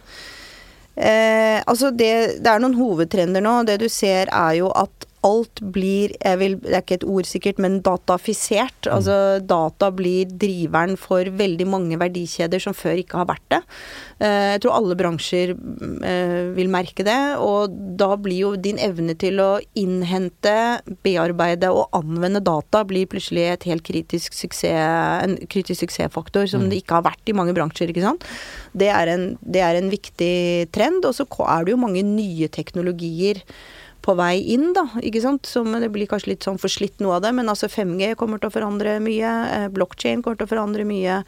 [0.97, 2.13] Eh, altså det,
[2.45, 3.55] det, er noen hovedtrender nå.
[3.69, 7.61] Det du ser er jo at alt blir vil, Det er ikke et ord sikkert,
[7.63, 8.87] men datafisert.
[8.87, 8.93] Mm.
[8.97, 13.61] Altså data blir driveren for veldig mange verdikjeder som før ikke har vært det.
[14.23, 17.19] Eh, jeg tror alle bransjer eh, vil merke det.
[17.43, 20.55] Og da blir jo din evne til å innhente,
[21.07, 26.71] bearbeide og anvende data blir plutselig et helt kritisk suksess, en kritisk suksessfaktor som mm.
[26.71, 27.93] det ikke har vært i mange bransjer.
[27.93, 28.27] ikke sant?
[28.75, 30.35] Det er en, det er en viktig
[30.75, 31.07] trend.
[31.07, 33.43] Og så er det jo mange nye teknologier
[34.03, 34.87] på vei inn, da.
[35.03, 35.49] ikke sant?
[35.49, 38.51] Som det blir kanskje litt sånn forslitt noe av det, men altså 5G kommer til
[38.51, 39.33] å forandre mye.
[39.57, 41.23] Eh, blockchain kommer til å forandre mye.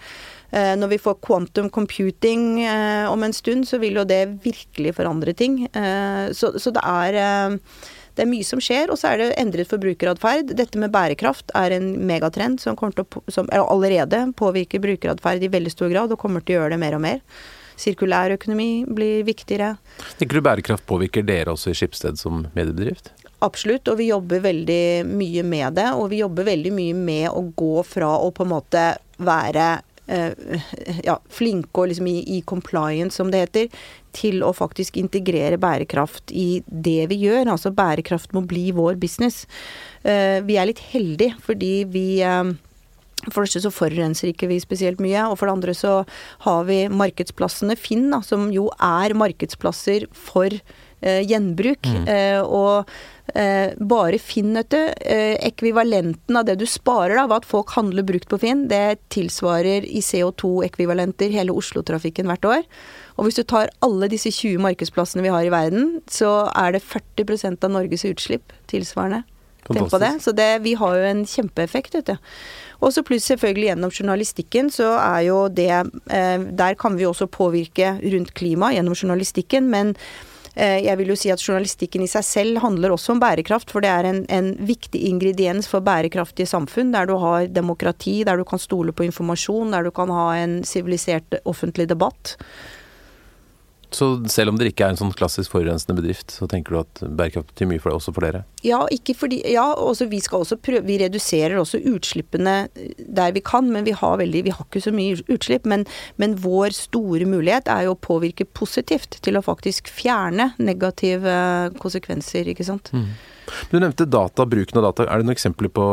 [0.54, 4.96] Eh, når vi får quantum computing eh, om en stund, så vil jo det virkelig
[4.98, 5.64] forandre ting.
[6.34, 7.62] Så, så det er
[8.14, 10.52] det er mye som skjer, og så er det endret forbrukeratferd.
[10.54, 15.90] Dette med bærekraft er en megatrend som, å, som allerede påvirker brukeratferd i veldig stor
[15.90, 17.22] grad, og kommer til å gjøre det mer og mer.
[17.80, 19.74] Sirkulær økonomi blir viktigere.
[20.18, 23.12] Tenker du bærekraft påvirker dere også i Skipsted som mediebedrift?
[23.44, 25.90] Absolutt, og vi jobber veldig mye med det.
[25.98, 28.84] Og vi jobber veldig mye med å gå fra å på en måte
[29.24, 29.66] være
[30.06, 30.32] eh,
[31.04, 33.82] ja, flinke liksom i, i, compliance, som det heter,
[34.14, 37.50] til å faktisk integrere bærekraft i det vi gjør.
[37.56, 39.44] Altså bærekraft må bli vår business.
[40.02, 42.54] Eh, vi er litt heldige fordi vi eh,
[43.30, 45.94] for det første så forurenser ikke vi spesielt mye, og for det andre så
[46.46, 51.86] har vi markedsplassene Finn, da, som jo er markedsplasser for eh, gjenbruk.
[51.86, 52.08] Mm.
[52.10, 52.90] Eh, og
[53.34, 57.74] eh, bare Finn, vet du, eh, ekvivalenten av det du sparer da, ved at folk
[57.78, 62.64] handler brukt på Finn, det tilsvarer i CO2-ekvivalenter hele Oslo-trafikken hvert år.
[63.18, 66.84] Og hvis du tar alle disse 20 markedsplassene vi har i verden, så er det
[66.86, 69.22] 40% av Norges utslipp tilsvarende.
[69.64, 70.12] På det.
[70.20, 72.36] Så det, vi har jo en kjempeeffekt, vet du.
[72.84, 77.30] Og så pluss selvfølgelig gjennom journalistikken, så er jo det eh, Der kan vi også
[77.32, 79.94] påvirke rundt klima gjennom journalistikken, men
[80.54, 83.84] eh, jeg vil jo si at journalistikken i seg selv handler også om bærekraft, for
[83.84, 88.44] det er en, en viktig ingrediens for bærekraftige samfunn, der du har demokrati, der du
[88.48, 92.36] kan stole på informasjon, der du kan ha en sivilisert offentlig debatt.
[93.94, 97.02] Så selv om dere ikke er en sånn klassisk forurensende bedrift, så tenker du at
[97.04, 98.42] bærekraft betyr mye for deg, også for dere?
[98.66, 103.42] Ja, ikke fordi, ja også vi skal også prøve Vi reduserer også utslippene der vi
[103.44, 105.68] kan, men vi har, veldig, vi har ikke så mye utslipp.
[105.70, 105.86] Men,
[106.20, 111.38] men, vår store mulighet er jo å påvirke positivt til å faktisk fjerne negative
[111.78, 112.90] konsekvenser, ikke sant.
[112.92, 113.12] Mm.
[113.70, 115.06] Du nevnte data, bruken av data.
[115.06, 115.84] Er det noen eksempler på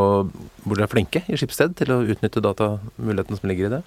[0.64, 3.82] hvor dere er flinke i Skipsted til å utnytte datamulighetene som ligger i det?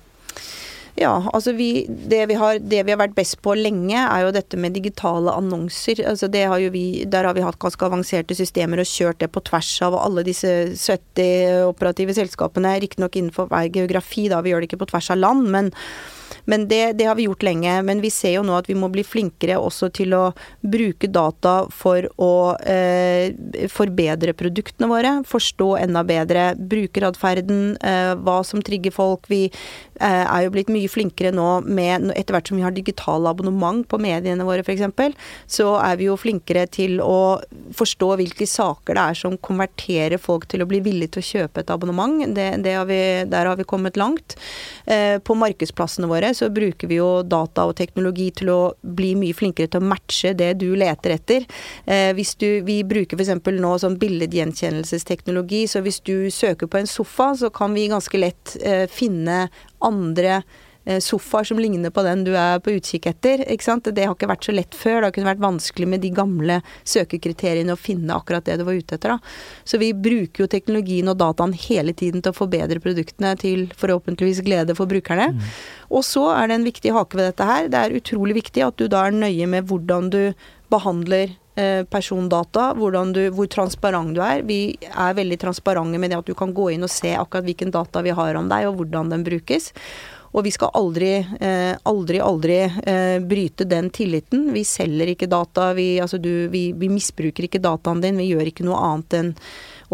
[0.95, 4.35] Ja, altså vi det, vi har, det, vi har, vært best på lenge, er jo
[4.35, 6.05] dette med digitale annonser.
[6.07, 9.73] Altså har vi, der har vi hatt ganske avanserte systemer og kjørt det på tvers
[9.83, 12.77] av alle disse 70 operative selskapene.
[12.85, 14.43] Riktignok innenfor hver geografi, da.
[14.45, 15.73] Vi gjør det ikke på tvers av land, men
[16.45, 17.77] men det, det, har vi gjort lenge.
[17.83, 20.25] Men vi ser jo nå at vi må bli flinkere også til å
[20.61, 23.35] bruke data for å eh,
[23.73, 25.15] forbedre produktene våre.
[25.29, 29.29] Forstå enda bedre brukeratferden, eh, hva som trigger folk.
[29.33, 33.31] Vi eh, er jo blitt mye flinkere nå med Etter hvert som vi har digitale
[33.31, 34.83] abonnement på mediene våre f.eks.,
[35.51, 37.41] så er vi jo flinkere til å
[37.77, 41.63] forstå hvilke saker det er som konverterer folk til å bli villige til å kjøpe
[41.63, 42.25] et abonnement.
[42.37, 44.37] Det, det har vi, der har vi kommet langt.
[44.87, 49.37] Eh, på markedsplassene våre så bruker vi jo data og teknologi til å bli mye
[49.37, 51.47] flinkere til å matche det du leter etter.
[51.85, 53.35] Eh, hvis du, vi bruker f.eks.
[53.61, 58.57] nå sånn billedgjenkjennelsesteknologi, så hvis du søker på en sofa, så kan vi ganske lett
[58.63, 59.49] eh, finne
[59.85, 60.43] andre
[61.01, 63.45] sofaer som ligner på den du er på utkikk etter.
[63.51, 63.89] ikke sant?
[63.89, 64.99] Det har ikke vært så lett før.
[65.01, 68.77] Det har kunnet vært vanskelig med de gamle søkekriteriene å finne akkurat det du var
[68.77, 69.15] ute etter.
[69.15, 69.19] da.
[69.65, 74.43] Så vi bruker jo teknologien og dataen hele tiden til å forbedre produktene til forhåpentligvis
[74.45, 75.31] glede for brukerne.
[75.33, 75.55] Mm.
[75.95, 77.71] Og så er det en viktig hake ved dette her.
[77.73, 80.21] Det er utrolig viktig at du da er nøye med hvordan du
[80.73, 84.43] behandler eh, persondata, du, hvor transparent du er.
[84.43, 87.73] Vi er veldig transparente med det at du kan gå inn og se akkurat hvilken
[87.75, 89.73] data vi har om deg, og hvordan den brukes.
[90.35, 94.49] Og vi skal aldri, eh, aldri, aldri eh, bryte den tilliten.
[94.55, 98.19] Vi selger ikke data, vi, altså du, vi, vi misbruker ikke dataen din.
[98.19, 99.31] Vi gjør ikke noe annet enn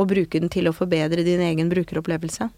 [0.01, 2.49] å bruke den til å forbedre din egen brukeropplevelse.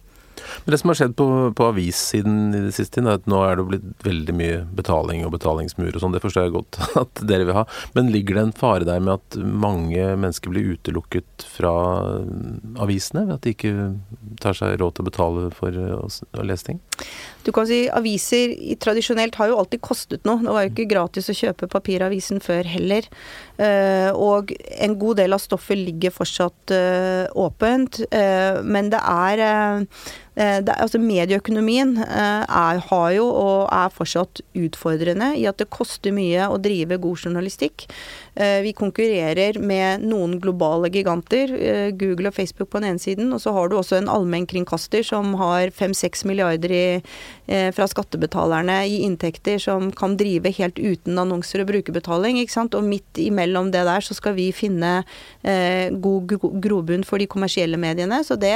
[0.64, 3.59] Men det som har skjedd på, på avissiden i det siste, er at nå er
[3.59, 6.14] det blitt veldig mye betaling og betalingsmur og sånn.
[6.14, 7.64] Det forstår jeg godt at dere vil ha.
[7.97, 11.75] Men ligger det en fare der med at mange mennesker blir utelukket fra
[12.83, 13.75] avisene ved at de ikke
[14.42, 16.83] tar seg råd til å betale for å, å lese ting?
[17.43, 20.43] Du kan si aviser tradisjonelt har jo alltid kostet noe.
[20.45, 23.09] Det var jo ikke gratis å kjøpe papiravisen før heller.
[23.59, 28.05] Uh, og en god del av stoffet ligger fortsatt uh, åpent.
[28.15, 29.43] Uh, men det er
[30.32, 35.68] Eh, det, altså Medieøkonomien eh, er, har jo og er fortsatt utfordrende i at det
[35.73, 37.85] koster mye å drive god journalistikk.
[38.33, 41.53] Eh, vi konkurrerer med noen globale giganter,
[42.01, 45.35] Google og Facebook på den ene siden, og så har du også en allmennkringkaster som
[45.40, 46.87] har 5-6 milliarder i,
[47.77, 52.40] fra skattebetalerne i inntekter, som kan drive helt uten annonser og brukerbetaling.
[52.40, 52.77] ikke sant?
[52.79, 55.03] Og midt imellom det der så skal vi finne
[55.42, 58.23] god grobunn for de kommersielle mediene.
[58.25, 58.55] Så det,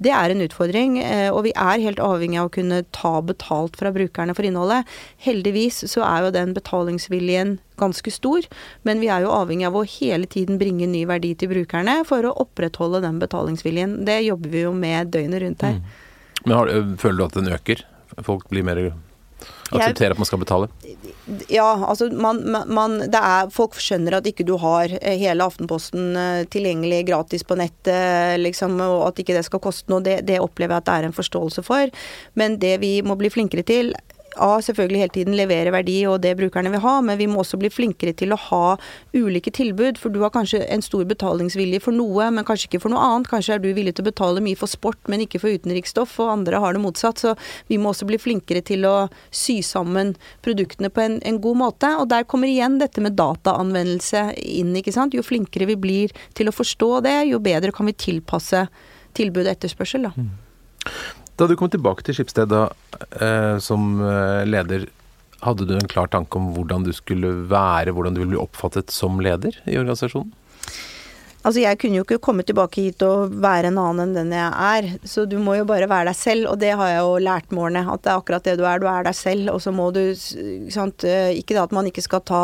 [0.00, 0.98] det er en utfordring.
[1.04, 4.88] Eh, og vi er helt avhengig av å kunne ta betalt fra brukerne for innholdet.
[5.26, 8.44] Heldigvis så er jo den betalingsviljen ganske stor,
[8.84, 12.26] men vi er jo avhengig av å hele tiden bringe ny verdi til brukerne for
[12.28, 14.00] å opprettholde den betalingsviljen.
[14.08, 15.78] Det jobber vi jo med døgnet rundt her.
[15.80, 16.42] Mm.
[16.44, 17.84] Men har, føler du at den øker?
[18.26, 18.80] Folk blir mer
[19.70, 20.68] aksepterer at man skal betale?
[21.48, 26.16] Ja, altså man, man, det er, Folk skjønner at ikke du har eh, hele Aftenposten
[26.18, 30.02] eh, tilgjengelig gratis på nettet, liksom, og at ikke det skal koste noe.
[30.04, 31.92] Det, det opplever jeg at det er en forståelse for.
[32.40, 33.94] Men det vi må bli flinkere til,
[34.38, 37.58] A, selvfølgelig hele tiden levere verdi og det brukerne vil ha, men vi må også
[37.58, 38.76] bli flinkere til å ha
[39.16, 39.98] ulike tilbud.
[39.98, 43.30] For du har kanskje en stor betalingsvilje for noe, men kanskje ikke for noe annet.
[43.32, 46.32] Kanskje er du villig til å betale mye for sport, men ikke for utenriksstoff, og
[46.36, 47.22] andre har det motsatt.
[47.22, 47.34] Så
[47.70, 48.94] vi må også bli flinkere til å
[49.34, 50.14] sy sammen
[50.44, 51.90] produktene på en, en god måte.
[51.98, 55.16] Og der kommer igjen dette med dataanvendelse inn, ikke sant.
[55.16, 58.66] Jo flinkere vi blir til å forstå det, jo bedre kan vi tilpasse
[59.18, 60.28] tilbud og etterspørsel, da.
[61.40, 64.82] Da du kom tilbake til Skipsted eh, som eh, leder,
[65.40, 68.92] hadde du en klar tanke om hvordan du skulle være, hvordan du ville bli oppfattet
[68.92, 70.34] som leder i organisasjonen?
[71.40, 74.48] Altså, jeg kunne jo ikke komme tilbake hit og være en annen enn den jeg
[74.50, 77.48] er, så du må jo bare være deg selv, og det har jeg jo lært
[77.48, 79.72] med årene, at det er akkurat det du er, du er deg selv, og så
[79.72, 82.42] må du sant, eh, Ikke det at man ikke skal ta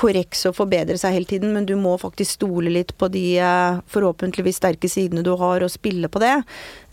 [0.00, 3.82] korreks og forbedre seg hele tiden, men du må faktisk stole litt på de eh,
[3.92, 6.32] forhåpentligvis sterke sidene du har, og spille på det.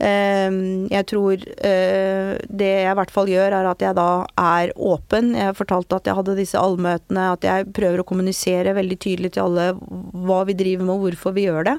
[0.04, 4.76] Ehm, jeg tror eh, det jeg i hvert fall gjør, er at jeg da er
[4.76, 5.32] åpen.
[5.40, 9.48] Jeg fortalte at jeg hadde disse allmøtene, at jeg prøver å kommunisere veldig tydelig til
[9.48, 9.72] alle
[10.28, 11.76] hva vi driver med hvorfor vi gjør det.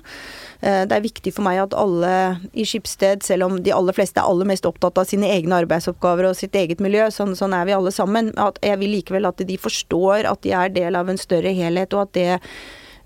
[0.62, 2.12] Eh, det er viktig for meg at alle
[2.54, 6.30] i Skipsted, selv om de aller fleste er aller mest opptatt av sine egne arbeidsoppgaver
[6.30, 9.42] og sitt eget miljø, sånn, sånn er vi alle sammen, at jeg vil likevel at
[9.42, 12.30] de forstår at de er del av en større helhet, og at det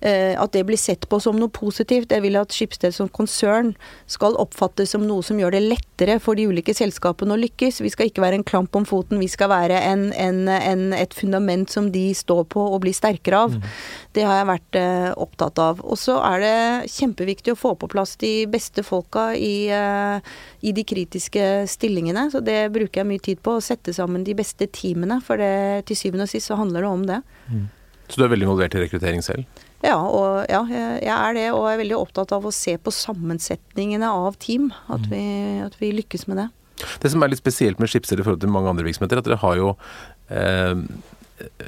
[0.01, 2.13] at det blir sett på som noe positivt.
[2.13, 3.73] Jeg vil at Skipsted som konsern
[4.11, 7.81] skal oppfattes som noe som gjør det lettere for de ulike selskapene å lykkes.
[7.83, 11.17] Vi skal ikke være en klamp om foten, vi skal være en, en, en, et
[11.17, 13.57] fundament som de står på og blir sterkere av.
[13.57, 13.67] Mm.
[14.17, 15.83] Det har jeg vært eh, opptatt av.
[15.85, 16.57] Og så er det
[16.95, 22.29] kjempeviktig å få på plass de beste folka i, eh, i, de kritiske stillingene.
[22.33, 25.21] Så det bruker jeg mye tid på, å sette sammen de beste teamene.
[25.25, 27.23] For det, til syvende og sist så handler det om det.
[27.53, 27.67] Mm.
[28.07, 29.65] Så du er veldig involvert i rekruttering selv?
[29.85, 34.09] Ja, og, ja, jeg er det, og er veldig opptatt av å se på sammensetningene
[34.09, 34.71] av team.
[34.87, 35.11] At, mm.
[35.13, 35.25] vi,
[35.67, 36.49] at vi lykkes med det.
[37.03, 39.41] Det som er litt spesielt med Schibsted i forhold til mange andre virksomheter, at dere
[39.41, 39.71] har jo
[40.29, 40.75] eh,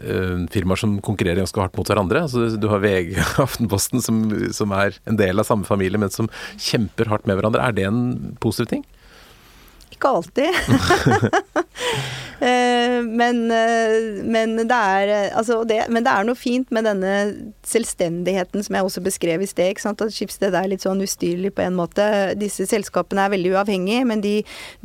[0.01, 2.25] eh, firmaer som konkurrerer ganske hardt mot hverandre.
[2.27, 4.25] Altså, du har VG og Aftenposten som,
[4.57, 7.65] som, er en del av samme familie, men som kjemper hardt med hverandre.
[7.65, 8.87] Er det en positiv ting?
[9.99, 10.55] Ikke alltid.
[12.39, 17.15] Eh, men, eh, men, det er, altså det, men, det er, noe fint med denne
[17.67, 19.81] selvstendigheten som jeg også beskrev i sted.
[19.91, 22.07] At Schibsted er litt sånn ustyrlig på en måte.
[22.39, 24.37] Disse selskapene er veldig uavhengige, men de,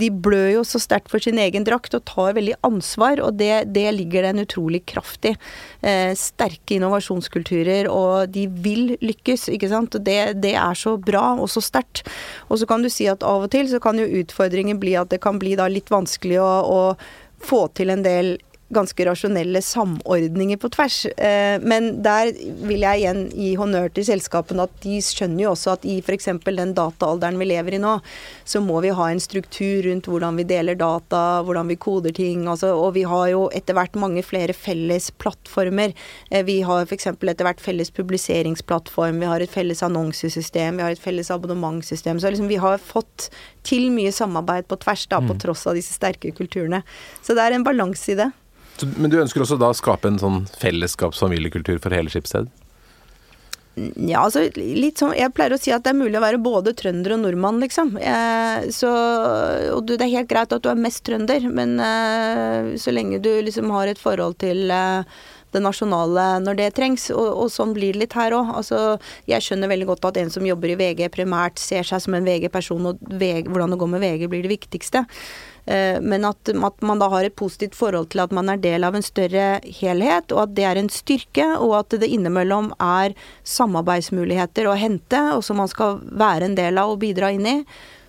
[0.01, 3.51] de blør jo så sterkt for sin egen drakt og tar veldig ansvar, og det,
[3.75, 5.35] det ligger det en utrolig kraft i.
[5.85, 9.99] Eh, sterke innovasjonskulturer, og de vil lykkes, ikke sant.
[10.01, 12.01] Det, det er så bra og så sterkt.
[12.49, 15.02] Og så kan du si at av og til så kan jo utfordringen bli at
[15.09, 16.81] det kan bli litt vanskelig å, å
[17.43, 18.37] få til en del
[18.75, 21.05] ganske rasjonelle samordninger på tvers.
[21.17, 22.31] Eh, men der
[22.67, 26.29] vil jeg igjen gi honnør til selskapene at de skjønner jo også at i f.eks.
[26.45, 27.95] den dataalderen vi lever i nå,
[28.45, 32.47] så må vi ha en struktur rundt hvordan vi deler data, hvordan vi koder ting.
[32.49, 35.95] Altså, og vi har jo etter hvert mange flere felles plattformer.
[36.29, 37.11] Eh, vi har f.eks.
[37.13, 42.19] etter hvert felles publiseringsplattform, vi har et felles annonsesystem, vi har et felles abonnementssystem.
[42.19, 43.29] Så liksom vi har fått
[43.63, 45.41] til mye samarbeid på tvers, da, på mm.
[45.43, 46.83] tross av disse sterke kulturene.
[47.23, 48.31] Så det er en balanse i det.
[48.97, 52.49] Men du ønsker også da å skape en sånn fellesskapsfamiliekultur for hele Skipsted?
[53.73, 56.75] Ja, altså litt sånn Jeg pleier å si at det er mulig å være både
[56.77, 57.95] trønder og nordmann, liksom.
[57.97, 58.89] Eh, så
[59.73, 63.21] Og du, det er helt greit at du er mest trønder, men eh, så lenge
[63.23, 67.73] du liksom har et forhold til eh, det nasjonale når det trengs, og, og sånn
[67.73, 68.51] blir det litt her òg.
[68.59, 68.83] Altså,
[69.29, 72.29] jeg skjønner veldig godt at en som jobber i VG primært ser seg som en
[72.29, 75.05] VG-person, og VG, hvordan det går med VG blir det viktigste.
[75.65, 78.83] Eh, men at, at, man da har et positivt forhold til at man er del
[78.83, 83.15] av en større helhet, og at det er en styrke, og at det innimellom er
[83.47, 87.57] samarbeidsmuligheter å hente, og som man skal være en del av og bidra inn i.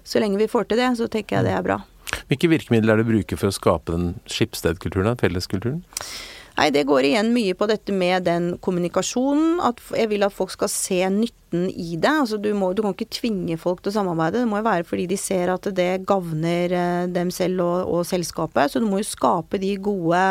[0.04, 1.80] Så lenge vi får til det, så tenker jeg det er bra.
[2.28, 5.82] Hvilke virkemidler er det du bruker for å skape den skipsstedkulturen, felleskulturen?
[6.54, 9.58] Nei, det går igjen mye på dette med den kommunikasjonen.
[9.66, 12.12] At jeg vil at folk skal se nytten i det.
[12.12, 14.44] Altså du, må, du kan ikke tvinge folk til å samarbeide.
[14.44, 18.06] Det må jo være fordi de ser at det gagner eh, dem selv og, og
[18.06, 18.70] selskapet.
[18.70, 20.22] Så du må jo skape de gode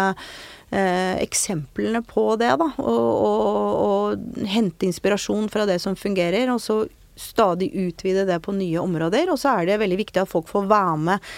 [0.71, 2.69] eh, eksemplene på det, da.
[2.79, 6.47] Og, og, og hente inspirasjon fra det som fungerer.
[6.55, 6.85] Og så
[7.19, 9.27] stadig utvide det på nye områder.
[9.35, 11.31] Og så er det veldig viktig at folk får være med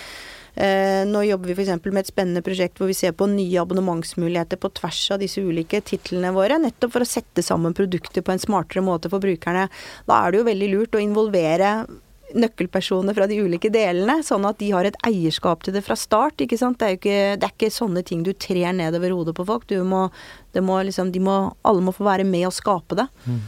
[0.56, 1.84] nå jobber vi f.eks.
[1.84, 5.82] med et spennende prosjekt hvor vi ser på nye abonnementsmuligheter på tvers av disse ulike
[5.84, 9.68] titlene våre, nettopp for å sette sammen produkter på en smartere måte for brukerne.
[10.08, 11.76] Da er det jo veldig lurt å involvere
[12.36, 16.42] nøkkelpersoner fra de ulike delene, sånn at de har et eierskap til det fra start.
[16.42, 16.80] ikke sant?
[16.80, 19.76] Det er jo ikke, det er ikke sånne ting du trer nedover hodet på folk.
[19.86, 20.08] Må,
[20.66, 21.38] må liksom, må,
[21.68, 23.08] alle må få være med og skape det.
[23.28, 23.40] Mm.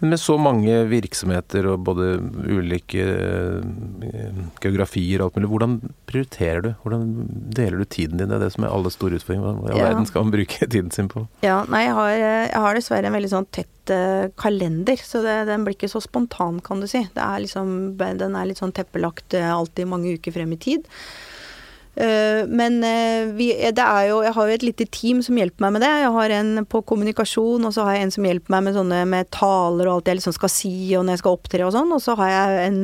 [0.00, 2.14] Men med så mange virksomheter og både
[2.48, 5.76] ulike eh, geografier og alt mulig, hvordan
[6.10, 6.70] prioriterer du?
[6.84, 7.08] Hvordan
[7.56, 8.30] deler du tiden din?
[8.30, 9.58] Det er det som er alle store utfordringer.
[9.62, 11.26] Hva i all verden skal man bruke tiden sin på?
[11.46, 15.36] Ja, nei, jeg har, jeg har dessverre en veldig sånn tett uh, kalender, så det,
[15.50, 17.04] den blir ikke så spontan, kan du si.
[17.12, 20.88] Er liksom, den er litt sånn teppelagt alltid mange uker frem i tid.
[21.94, 25.66] Eh, men eh, vi, det er jo Jeg har jo et lite team som hjelper
[25.66, 25.90] meg med det.
[26.02, 29.02] Jeg har en på kommunikasjon, og så har jeg en som hjelper meg med sånne
[29.10, 31.92] med taler og alt jeg liksom skal si, og når jeg skal opptre og sånn.
[31.92, 32.78] Og så har jeg en,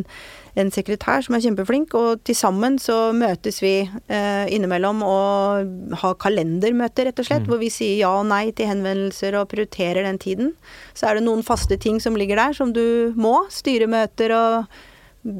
[0.61, 6.21] en sekretær som er kjempeflink, og til sammen så møtes vi eh, innimellom og har
[6.21, 7.53] kalendermøter, rett og slett, mm.
[7.53, 10.53] hvor vi sier ja og nei til henvendelser og prioriterer den tiden.
[10.93, 13.39] Så er det noen faste ting som ligger der som du må.
[13.55, 14.79] Styremøter og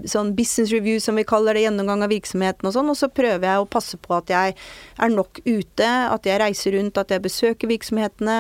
[0.09, 2.93] sånn business review, som vi kaller det, gjennomgang av virksomheten og sånn.
[2.93, 6.79] Og så prøver jeg å passe på at jeg er nok ute, at jeg reiser
[6.79, 8.39] rundt, at jeg besøker virksomhetene.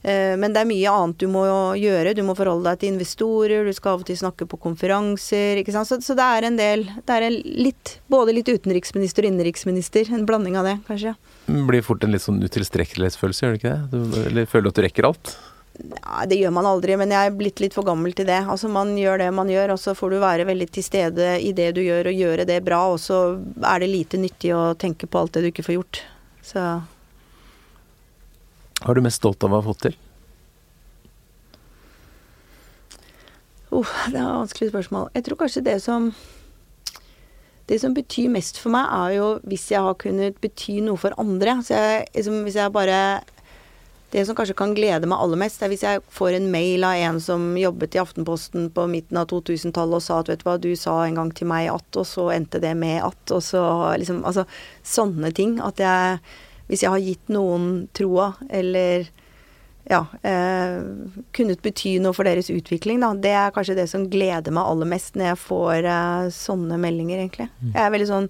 [0.00, 1.44] Eh, men det er mye annet du må
[1.76, 2.14] gjøre.
[2.16, 5.60] Du må forholde deg til investorer, du skal av og til snakke på konferanser.
[5.60, 5.90] ikke sant?
[5.90, 10.12] Så, så det er en del Det er litt, både litt utenriksminister og innenriksminister.
[10.16, 11.14] En blanding av det, kanskje.
[11.68, 13.88] Blir fort en litt sånn utilstrekkelighetsfølelse, gjør det ikke det?
[13.92, 15.34] Du, eller føler du at du rekker alt?
[15.80, 18.40] Ja, det gjør man aldri, men jeg er blitt litt for gammel til det.
[18.52, 21.52] Altså Man gjør det man gjør, og så får du være veldig til stede i
[21.56, 22.80] det du gjør, og gjøre det bra.
[22.92, 23.20] Og så
[23.64, 26.02] er det lite nyttig å tenke på alt det du ikke får gjort.
[26.44, 26.66] Så
[28.80, 29.98] Hva er du mest stolt av å ha fått til?
[33.70, 35.10] Oh, det er et vanskelig spørsmål.
[35.14, 36.10] Jeg tror kanskje det som
[37.70, 41.14] det som betyr mest for meg, er jo hvis jeg har kunnet bety noe for
[41.22, 41.60] andre.
[41.62, 42.96] Så jeg, liksom, hvis jeg bare
[44.10, 46.98] det som kanskje kan glede meg aller mest, er hvis jeg får en mail av
[46.98, 50.56] en som jobbet i Aftenposten på midten av 2000-tallet og sa at vet du hva,
[50.58, 53.62] du sa en gang til meg at, og så endte det med at, og så
[54.00, 54.44] liksom Altså
[54.86, 55.58] sånne ting.
[55.62, 56.18] At jeg
[56.70, 59.08] Hvis jeg har gitt noen troa, eller
[59.90, 60.82] ja, eh,
[61.34, 63.10] kunnet bety noe for deres utvikling, da.
[63.14, 67.18] Det er kanskje det som gleder meg aller mest når jeg får eh, sånne meldinger,
[67.18, 67.48] egentlig.
[67.58, 67.72] Mm.
[67.72, 68.28] Jeg er veldig sånn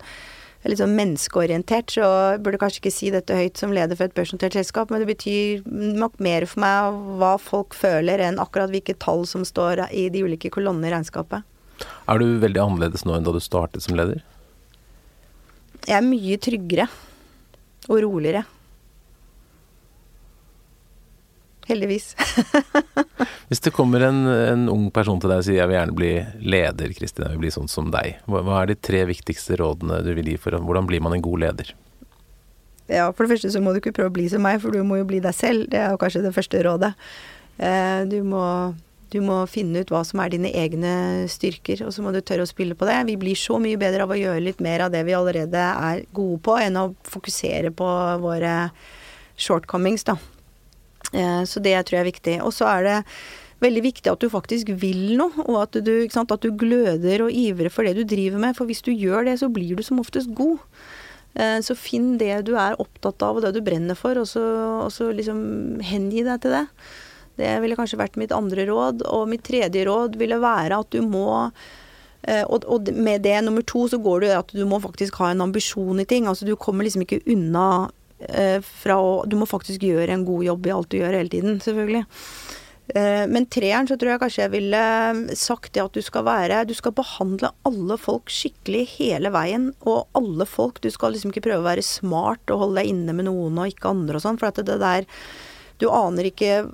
[0.68, 4.16] litt sånn menneskeorientert, så jeg burde kanskje ikke si dette høyt som leder for et
[4.16, 8.99] børsnotert selskap, men det betyr nok mer for meg hva folk føler, enn akkurat hvilke
[9.01, 11.46] tall som står i de ulike kolonnene i regnskapet.
[11.81, 14.20] Er du veldig annerledes nå enn da du startet som leder?
[15.87, 16.90] Jeg er mye tryggere
[17.88, 18.44] og roligere.
[21.71, 22.13] Heldigvis.
[23.51, 26.11] Hvis det kommer en, en, ung person til deg og sier 'jeg vil gjerne bli
[26.55, 28.18] leder', Kristin, jeg vil bli sånn som deg.
[28.27, 31.25] Hva, hva, er de tre viktigste rådene du vil gi for hvordan blir man en
[31.25, 31.75] god leder?
[32.91, 34.83] Ja, for det første så må du ikke prøve å bli som meg, for du
[34.87, 35.68] må jo bli deg selv.
[35.71, 36.93] Det er jo kanskje det første rådet.
[37.59, 38.45] Eh, du må,
[39.14, 40.95] du må finne ut hva som er dine egne
[41.31, 42.99] styrker, og så må du tørre å spille på det.
[43.12, 46.03] Vi blir så mye bedre av å gjøre litt mer av det vi allerede er
[46.16, 47.91] gode på, enn å fokusere på
[48.25, 48.57] våre
[49.41, 50.18] shortcomings, da.
[51.13, 52.37] Eh, så det tror jeg er viktig.
[52.47, 52.97] Og så er det
[53.61, 57.35] veldig viktig at du faktisk vil noe, og at du, sant, at du gløder og
[57.35, 58.57] ivrer for det du driver med.
[58.59, 60.63] For hvis du gjør det, så blir du som oftest god.
[61.35, 64.43] Eh, så finn det du er opptatt av og det du brenner for, og så,
[64.87, 66.67] og så liksom hengi deg til det.
[67.41, 69.05] Det ville kanskje vært mitt andre råd.
[69.09, 71.29] Og mitt tredje råd ville være at du må
[72.27, 75.47] eh, og, med det nummer to så går det at du må faktisk ha en
[75.47, 76.29] ambisjon i ting.
[76.29, 77.89] Altså du kommer liksom ikke unna
[78.21, 81.61] fra å Du må faktisk gjøre en god jobb i alt du gjør hele tiden,
[81.64, 82.03] selvfølgelig.
[82.95, 84.83] Eh, men treeren så tror jeg kanskje jeg ville
[85.39, 89.71] sagt det at du skal være Du skal behandle alle folk skikkelig hele veien.
[89.87, 90.81] Og alle folk.
[90.83, 93.71] Du skal liksom ikke prøve å være smart og holde deg inne med noen og
[93.71, 94.41] ikke andre og sånn.
[94.41, 95.09] For at det der
[95.81, 96.66] Du aner ikke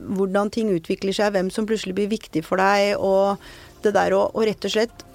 [0.00, 2.96] hvordan ting utvikler seg, hvem som plutselig blir viktig for deg.
[2.98, 3.38] Og
[3.84, 5.06] det der å rett og slett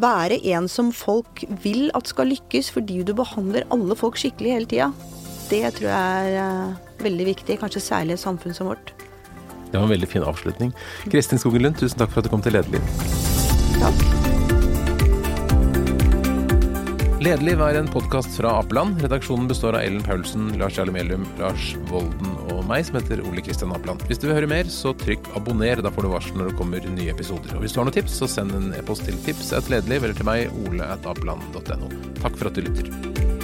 [0.00, 4.70] være en som folk vil at skal lykkes, fordi du behandler alle folk skikkelig hele
[4.70, 5.15] tida.
[5.50, 8.94] Det tror jeg er uh, veldig viktig, kanskje særlig i et samfunn som vårt.
[9.70, 10.72] Det var en veldig fin avslutning.
[11.10, 12.82] Kristin Skogen Lund, tusen takk for at du kom til Lederliv.
[13.78, 14.26] Takk.
[17.26, 19.00] Lederliv er en podkast fra Apeland.
[19.02, 23.42] Redaksjonen består av Ellen Paulsen, Lars Jarle Melum, Lars Volden og meg, som heter Ole
[23.42, 24.04] Kristian Apeland.
[24.06, 25.82] Hvis du vil høre mer, så trykk abonner.
[25.82, 27.56] Da får du varsel når det kommer nye episoder.
[27.58, 30.54] Og hvis du har noen tips, så send en e-post til tips.lederliv eller til meg,
[30.66, 31.90] ole.apeland.no.
[32.22, 33.35] Takk for at du lytter.